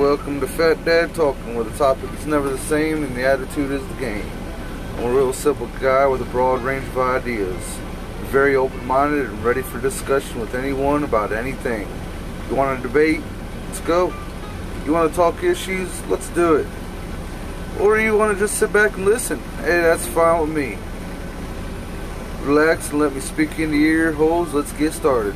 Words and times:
welcome 0.00 0.40
to 0.40 0.46
Fat 0.46 0.82
Dad 0.86 1.14
Talking, 1.14 1.54
where 1.54 1.64
the 1.64 1.76
topic 1.76 2.10
is 2.14 2.24
never 2.24 2.48
the 2.48 2.56
same 2.56 3.04
and 3.04 3.14
the 3.14 3.22
attitude 3.22 3.70
is 3.70 3.86
the 3.86 3.94
game. 3.96 4.24
I'm 4.96 5.04
a 5.04 5.12
real 5.12 5.34
simple 5.34 5.66
guy 5.78 6.06
with 6.06 6.22
a 6.22 6.24
broad 6.24 6.62
range 6.62 6.86
of 6.88 6.96
ideas. 6.96 7.62
Very 8.30 8.56
open 8.56 8.86
minded 8.86 9.26
and 9.26 9.44
ready 9.44 9.60
for 9.60 9.78
discussion 9.78 10.40
with 10.40 10.54
anyone 10.54 11.04
about 11.04 11.32
anything. 11.32 11.86
You 12.48 12.54
want 12.54 12.80
to 12.80 12.88
debate? 12.88 13.20
Let's 13.66 13.80
go. 13.80 14.06
You 14.86 14.94
want 14.94 15.10
to 15.10 15.14
talk 15.14 15.44
issues? 15.44 15.90
Let's 16.06 16.30
do 16.30 16.54
it. 16.54 16.66
Or 17.78 18.00
you 18.00 18.16
want 18.16 18.32
to 18.32 18.42
just 18.42 18.58
sit 18.58 18.72
back 18.72 18.96
and 18.96 19.04
listen? 19.04 19.38
Hey, 19.58 19.82
that's 19.82 20.06
fine 20.06 20.40
with 20.40 20.56
me. 20.56 20.78
Relax 22.46 22.88
and 22.88 23.00
let 23.00 23.14
me 23.14 23.20
speak 23.20 23.58
into 23.58 23.76
your 23.76 24.06
ear 24.06 24.12
holes. 24.12 24.54
Let's 24.54 24.72
get 24.72 24.94
started. 24.94 25.34